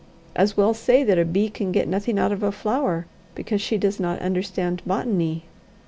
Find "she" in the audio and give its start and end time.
3.61-3.77